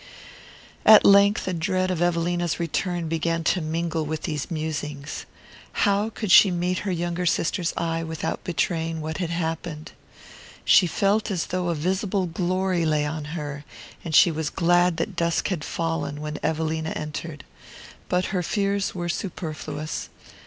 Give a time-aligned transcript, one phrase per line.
[0.83, 5.27] At length a dread of Evelina's return began to mingle with these musings.
[5.85, 9.91] How could she meet her younger sister's eye without betraying what had happened?
[10.65, 13.63] She felt as though a visible glory lay on her,
[14.03, 17.43] and she was glad that dusk had fallen when Evelina entered.
[18.09, 20.09] But her fears were superfluous.